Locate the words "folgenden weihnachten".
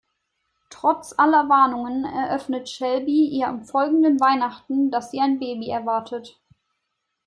3.63-4.89